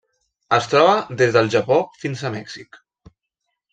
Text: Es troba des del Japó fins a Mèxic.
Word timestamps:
Es 0.55 0.69
troba 0.71 0.95
des 1.21 1.35
del 1.35 1.51
Japó 1.57 1.77
fins 2.05 2.25
a 2.25 2.33
Mèxic. 2.39 2.81